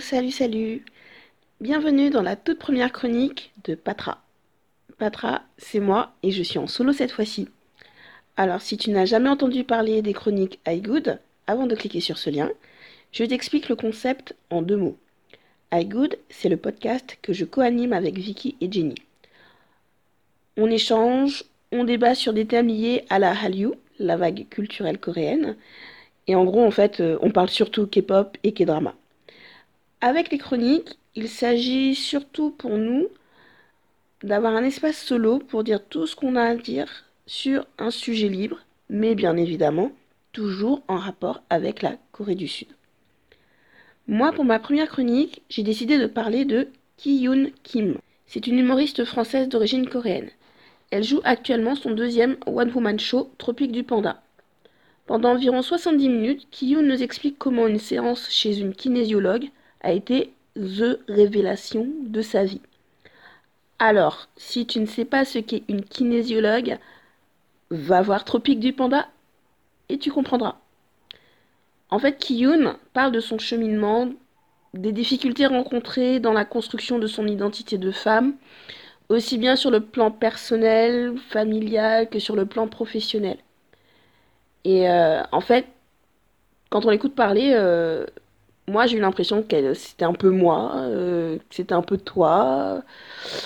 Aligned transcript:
Salut, 0.00 0.30
salut. 0.30 0.84
Bienvenue 1.60 2.10
dans 2.10 2.22
la 2.22 2.36
toute 2.36 2.58
première 2.58 2.90
chronique 2.90 3.52
de 3.64 3.74
Patra. 3.74 4.22
Patra, 4.98 5.42
c'est 5.58 5.78
moi 5.78 6.14
et 6.22 6.30
je 6.30 6.42
suis 6.42 6.58
en 6.58 6.66
solo 6.66 6.92
cette 6.92 7.12
fois-ci. 7.12 7.48
Alors, 8.36 8.60
si 8.60 8.76
tu 8.76 8.90
n'as 8.90 9.04
jamais 9.04 9.28
entendu 9.28 9.62
parler 9.62 10.02
des 10.02 10.12
chroniques 10.12 10.58
iGood, 10.66 11.20
avant 11.46 11.66
de 11.66 11.74
cliquer 11.74 12.00
sur 12.00 12.18
ce 12.18 12.30
lien, 12.30 12.50
je 13.12 13.24
t'explique 13.24 13.68
le 13.68 13.76
concept 13.76 14.34
en 14.50 14.62
deux 14.62 14.76
mots. 14.76 14.96
iGood, 15.72 16.18
c'est 16.28 16.48
le 16.48 16.56
podcast 16.56 17.18
que 17.22 17.32
je 17.32 17.44
co-anime 17.44 17.92
avec 17.92 18.18
Vicky 18.18 18.56
et 18.60 18.72
Jenny. 18.72 18.96
On 20.56 20.70
échange, 20.70 21.44
on 21.72 21.84
débat 21.84 22.14
sur 22.14 22.32
des 22.32 22.46
thèmes 22.46 22.68
liés 22.68 23.04
à 23.10 23.18
la 23.18 23.38
Hallyu, 23.38 23.72
la 23.98 24.16
vague 24.16 24.48
culturelle 24.48 24.98
coréenne, 24.98 25.56
et 26.26 26.34
en 26.34 26.44
gros, 26.44 26.64
en 26.64 26.70
fait, 26.70 27.00
euh, 27.00 27.18
on 27.20 27.30
parle 27.30 27.50
surtout 27.50 27.86
K-pop 27.86 28.36
et 28.42 28.52
K-drama. 28.52 28.94
Avec 30.06 30.30
les 30.30 30.36
chroniques, 30.36 30.98
il 31.14 31.30
s'agit 31.30 31.94
surtout 31.94 32.50
pour 32.50 32.76
nous 32.76 33.08
d'avoir 34.22 34.54
un 34.54 34.62
espace 34.62 34.98
solo 34.98 35.38
pour 35.38 35.64
dire 35.64 35.82
tout 35.82 36.06
ce 36.06 36.14
qu'on 36.14 36.36
a 36.36 36.42
à 36.42 36.54
dire 36.54 37.06
sur 37.24 37.64
un 37.78 37.90
sujet 37.90 38.28
libre, 38.28 38.58
mais 38.90 39.14
bien 39.14 39.34
évidemment, 39.38 39.92
toujours 40.32 40.82
en 40.88 40.98
rapport 40.98 41.42
avec 41.48 41.80
la 41.80 41.96
Corée 42.12 42.34
du 42.34 42.48
Sud. 42.48 42.68
Moi, 44.06 44.30
pour 44.32 44.44
ma 44.44 44.58
première 44.58 44.90
chronique, 44.90 45.40
j'ai 45.48 45.62
décidé 45.62 45.96
de 45.96 46.06
parler 46.06 46.44
de 46.44 46.68
Ki-yoon 46.98 47.52
Kim. 47.62 47.96
C'est 48.26 48.46
une 48.46 48.58
humoriste 48.58 49.06
française 49.06 49.48
d'origine 49.48 49.88
coréenne. 49.88 50.28
Elle 50.90 51.04
joue 51.04 51.22
actuellement 51.24 51.76
son 51.76 51.92
deuxième 51.92 52.36
one-woman 52.44 53.00
show, 53.00 53.30
Tropique 53.38 53.72
du 53.72 53.84
Panda. 53.84 54.22
Pendant 55.06 55.30
environ 55.30 55.62
70 55.62 56.10
minutes, 56.10 56.46
Kiyun 56.50 56.82
nous 56.82 57.02
explique 57.02 57.38
comment 57.38 57.66
une 57.66 57.78
séance 57.78 58.28
chez 58.28 58.58
une 58.58 58.74
kinésiologue 58.74 59.48
a 59.84 59.92
été 59.92 60.32
THE 60.56 60.98
révélation 61.08 61.86
de 62.00 62.22
sa 62.22 62.44
vie. 62.44 62.60
Alors, 63.78 64.28
si 64.36 64.66
tu 64.66 64.80
ne 64.80 64.86
sais 64.86 65.04
pas 65.04 65.24
ce 65.24 65.38
qu'est 65.38 65.64
une 65.68 65.84
kinésiologue, 65.84 66.78
va 67.70 68.02
voir 68.02 68.24
Tropique 68.24 68.60
du 68.60 68.72
Panda 68.72 69.08
et 69.88 69.98
tu 69.98 70.10
comprendras. 70.10 70.56
En 71.90 71.98
fait, 71.98 72.18
Kiyun 72.18 72.76
parle 72.92 73.12
de 73.12 73.20
son 73.20 73.38
cheminement, 73.38 74.10
des 74.72 74.92
difficultés 74.92 75.46
rencontrées 75.46 76.18
dans 76.18 76.32
la 76.32 76.44
construction 76.44 76.98
de 76.98 77.06
son 77.06 77.26
identité 77.26 77.78
de 77.78 77.90
femme, 77.90 78.34
aussi 79.08 79.38
bien 79.38 79.54
sur 79.56 79.70
le 79.70 79.80
plan 79.80 80.10
personnel, 80.10 81.16
familial 81.28 82.08
que 82.08 82.18
sur 82.18 82.36
le 82.36 82.46
plan 82.46 82.68
professionnel. 82.68 83.38
Et 84.64 84.88
euh, 84.88 85.22
en 85.30 85.40
fait, 85.40 85.66
quand 86.70 86.86
on 86.86 86.90
l'écoute 86.90 87.14
parler, 87.14 87.52
euh, 87.54 88.06
moi 88.68 88.86
j'ai 88.86 88.96
eu 88.96 89.00
l'impression 89.00 89.42
que 89.42 89.74
c'était 89.74 90.04
un 90.04 90.14
peu 90.14 90.30
moi, 90.30 90.72
euh, 90.76 91.38
que 91.38 91.54
c'était 91.54 91.74
un 91.74 91.82
peu 91.82 91.98
toi. 91.98 92.82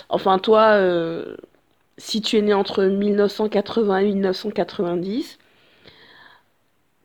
Enfin, 0.09 0.39
toi, 0.39 0.79
si 1.99 2.21
tu 2.23 2.37
es 2.39 2.43
né 2.43 2.55
entre 2.55 2.85
1980 2.85 3.99
et 3.99 4.05
1990, 4.07 5.39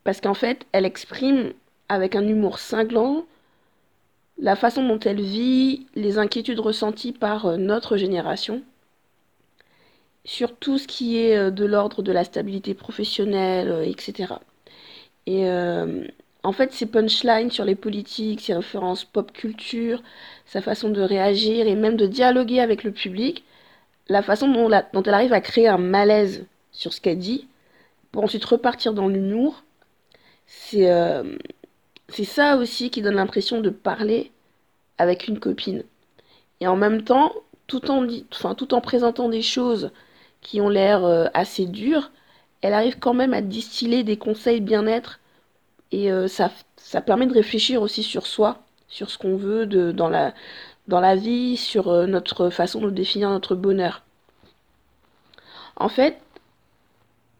parce 0.03 0.22
qu'en 0.22 0.34
fait, 0.34 0.66
elle 0.72 0.86
exprime 0.86 1.53
avec 1.89 2.16
un 2.16 2.28
humour 2.28 2.59
cinglant 2.59 3.25
la 4.39 4.56
façon 4.56 4.88
dont 4.88 5.00
elle 5.00 5.22
vit 5.22 5.88
les 5.95 6.17
inquiétudes 6.17 6.59
ressenties 6.59 7.14
par 7.14 7.58
notre 7.58 7.97
génération 7.97 8.64
sur 10.25 10.56
tout 10.56 10.78
ce 10.78 10.88
qui 10.88 11.17
est 11.17 11.38
euh, 11.38 11.52
de 11.52 11.66
l'ordre 11.66 12.02
de 12.02 12.11
la 12.11 12.23
stabilité 12.23 12.73
professionnelle, 12.73 13.84
etc. 13.88 14.34
Euh, 14.34 14.38
et 15.25 15.50
euh, 15.50 16.07
en 16.44 16.52
fait, 16.52 16.74
ses 16.74 16.86
punchlines 16.86 17.52
sur 17.52 17.66
les 17.66 17.76
politiques, 17.76 18.42
ses 18.42 18.54
références 18.54 19.06
pop 19.06 19.31
culture, 19.31 20.02
sa 20.46 20.62
façon 20.62 20.90
de 20.90 21.02
réagir 21.02 21.68
et 21.68 21.76
même 21.76 21.98
de 21.98 22.06
dialoguer 22.06 22.59
avec 22.59 22.84
le 22.84 22.92
public, 22.92 23.44
la 24.09 24.22
façon 24.22 24.48
dont, 24.48 24.70
elle 24.70 25.14
arrive 25.14 25.34
à 25.34 25.42
créer 25.42 25.68
un 25.68 25.78
malaise 25.78 26.46
sur 26.72 26.94
ce 26.94 27.02
qu'elle 27.02 27.20
dit, 27.20 27.48
pour 28.12 28.24
ensuite 28.24 28.46
repartir 28.46 28.94
dans 28.94 29.08
l'humour, 29.08 29.64
c'est 30.48 30.90
c'est 32.09 32.26
ça 32.26 32.58
aussi 32.58 32.90
qui 32.92 33.02
donne 33.02 33.16
l'impression 33.16 33.62
de 33.62 33.70
parler 33.70 34.31
avec 34.98 35.28
une 35.28 35.40
copine. 35.40 35.84
Et 36.60 36.68
en 36.68 36.75
même 36.75 37.04
temps, 37.04 37.34
tout 37.68 37.90
en, 37.90 38.81
présentant 38.81 39.30
des 39.30 39.42
choses 39.42 39.92
qui 40.42 40.62
ont 40.62 40.70
l'air 40.70 41.04
euh, 41.06 41.25
assez 41.34 41.66
durs, 41.66 42.12
elle 42.62 42.74
arrive 42.74 43.00
quand 43.00 43.14
même 43.14 43.34
à 43.34 43.42
distiller 43.42 44.04
des 44.04 44.18
conseils 44.18 44.62
bien-être 44.62 45.20
et 45.94 46.12
euh, 46.12 46.28
ça, 46.28 46.52
ça 46.76 47.02
permet 47.02 47.28
de 47.28 47.34
réfléchir 47.34 47.81
aussi 47.84 48.02
sur 48.02 48.26
soi, 48.26 48.64
sur 48.88 49.12
ce 49.12 49.20
qu'on 49.20 49.38
veut 49.38 49.68
de, 49.68 49.92
dans, 49.92 50.09
la, 50.09 50.34
dans 50.88 51.00
la 51.00 51.16
vie, 51.16 51.56
sur 51.56 51.90
euh, 51.90 52.08
notre 52.08 52.50
façon 52.50 52.81
de 52.81 52.90
définir 52.90 53.30
notre 53.30 53.54
bonheur. 53.56 54.02
En 55.76 55.90
fait, 55.90 56.18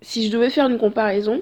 si 0.02 0.28
je 0.28 0.32
devais 0.32 0.52
faire 0.52 0.70
une 0.70 0.78
comparaison, 0.78 1.42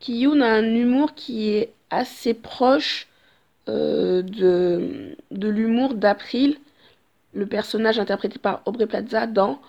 Kiyun 0.00 0.40
a 0.40 0.48
un 0.48 0.74
humour 0.74 1.14
qui 1.14 1.50
est 1.50 1.72
assez 1.90 2.34
proche 2.34 3.06
de, 3.68 5.14
de 5.30 5.48
l'humour 5.48 5.94
d'April, 5.94 6.58
le 7.32 7.46
personnage 7.46 8.00
interprété 8.00 8.40
par 8.40 8.62
Aubrey 8.66 8.86
Plaza 8.86 9.28
dans 9.28 9.60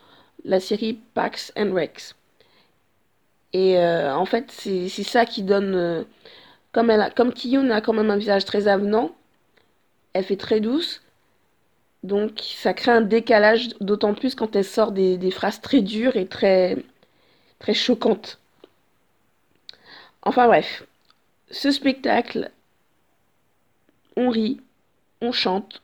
la 0.43 0.59
série 0.59 0.99
Pax 1.13 1.53
and 1.55 1.73
Rex. 1.73 2.15
Et 3.53 3.77
euh, 3.77 4.15
en 4.15 4.25
fait, 4.25 4.51
c'est 4.51 4.89
ça 4.89 5.25
qui 5.25 5.43
donne. 5.43 5.75
Euh, 5.75 6.03
comme, 6.73 6.89
elle 6.89 7.01
a, 7.01 7.09
Kiyun 7.09 7.69
a 7.69 7.79
quand 7.79 7.93
même 7.93 8.09
un 8.09 8.17
visage 8.17 8.43
très 8.43 8.67
avenant, 8.67 9.15
elle 10.11 10.25
fait 10.25 10.37
très 10.37 10.59
douce. 10.59 11.01
Donc 12.03 12.41
ça 12.41 12.73
crée 12.73 12.91
un 12.91 13.01
décalage, 13.01 13.69
d'autant 13.79 14.13
plus 14.13 14.35
quand 14.35 14.55
elle 14.57 14.65
sort 14.65 14.91
des, 14.91 15.17
des, 15.17 15.31
phrases 15.31 15.61
très 15.61 15.81
dures 15.81 16.17
et 16.17 16.27
très, 16.27 16.77
très 17.59 17.73
choquantes. 17.73 18.39
Enfin 20.23 20.47
bref, 20.47 20.83
ce 21.49 21.71
spectacle, 21.71 22.51
on 24.17 24.29
rit, 24.29 24.59
on 25.21 25.31
chante, 25.31 25.81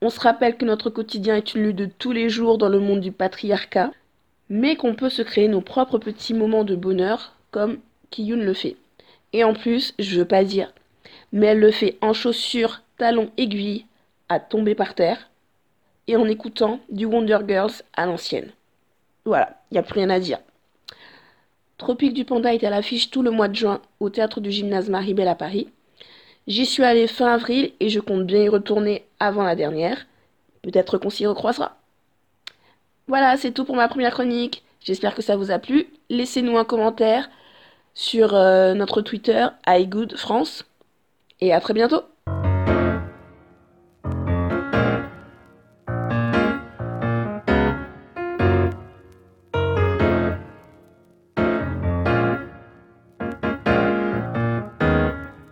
on 0.00 0.10
se 0.10 0.20
rappelle 0.20 0.56
que 0.56 0.64
notre 0.64 0.90
quotidien 0.90 1.36
est 1.36 1.54
une 1.54 1.62
lutte 1.62 1.76
de 1.76 1.86
tous 1.86 2.12
les 2.12 2.28
jours 2.28 2.58
dans 2.58 2.68
le 2.68 2.78
monde 2.78 3.00
du 3.00 3.12
patriarcat, 3.12 3.90
mais 4.48 4.76
qu'on 4.76 4.94
peut 4.94 5.10
se 5.10 5.22
créer 5.22 5.48
nos 5.48 5.60
propres 5.60 5.98
petits 5.98 6.34
moments 6.34 6.64
de 6.64 6.76
bonheur, 6.76 7.34
comme 7.50 7.78
Kiyun 8.10 8.36
le 8.38 8.54
fait. 8.54 8.76
Et 9.32 9.44
en 9.44 9.54
plus, 9.54 9.94
je 9.98 10.18
veux 10.18 10.24
pas 10.24 10.44
dire, 10.44 10.72
mais 11.32 11.46
elle 11.48 11.60
le 11.60 11.70
fait 11.70 11.98
en 12.00 12.12
chaussures, 12.12 12.82
talons 12.96 13.30
aiguilles, 13.36 13.86
à 14.28 14.40
tomber 14.40 14.74
par 14.74 14.94
terre, 14.94 15.28
et 16.06 16.16
en 16.16 16.26
écoutant 16.26 16.80
du 16.90 17.04
Wonder 17.04 17.38
Girls 17.46 17.82
à 17.94 18.06
l'ancienne. 18.06 18.50
Voilà, 19.24 19.60
il 19.70 19.74
n'y 19.74 19.78
a 19.78 19.82
plus 19.82 20.00
rien 20.00 20.10
à 20.10 20.20
dire. 20.20 20.38
Tropique 21.76 22.14
du 22.14 22.24
Panda 22.24 22.52
est 22.54 22.64
à 22.64 22.70
l'affiche 22.70 23.10
tout 23.10 23.22
le 23.22 23.30
mois 23.30 23.48
de 23.48 23.54
juin 23.54 23.80
au 24.00 24.10
théâtre 24.10 24.40
du 24.40 24.50
gymnase 24.50 24.88
Maribel 24.88 25.28
à 25.28 25.34
Paris. 25.34 25.68
J'y 26.46 26.64
suis 26.64 26.82
allée 26.82 27.06
fin 27.06 27.32
avril 27.32 27.72
et 27.78 27.90
je 27.90 28.00
compte 28.00 28.26
bien 28.26 28.42
y 28.42 28.48
retourner 28.48 29.04
avant 29.20 29.42
la 29.42 29.54
dernière. 29.54 30.06
Peut-être 30.62 30.98
qu'on 30.98 31.10
s'y 31.10 31.26
recroisera. 31.26 31.76
Voilà, 33.06 33.36
c'est 33.36 33.52
tout 33.52 33.64
pour 33.64 33.76
ma 33.76 33.86
première 33.86 34.12
chronique. 34.12 34.64
J'espère 34.80 35.14
que 35.14 35.22
ça 35.22 35.36
vous 35.36 35.50
a 35.50 35.58
plu. 35.58 35.88
Laissez-nous 36.08 36.56
un 36.56 36.64
commentaire 36.64 37.28
sur 37.94 38.34
euh, 38.34 38.74
notre 38.74 39.00
Twitter 39.02 39.46
iGoodFrance. 39.66 40.64
Et 41.40 41.52
à 41.52 41.60
très 41.60 41.74
bientôt 41.74 42.02